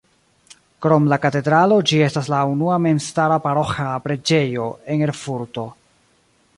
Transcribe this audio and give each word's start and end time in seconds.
Krom 0.85 1.03
la 1.11 1.19
katedralo 1.25 1.77
ĝi 1.91 1.99
estas 2.05 2.31
la 2.35 2.39
unua 2.53 2.79
memstara 2.87 3.39
paroĥa 3.45 3.87
preĝejo 4.07 4.71
en 4.95 5.09
Erfurto. 5.11 5.71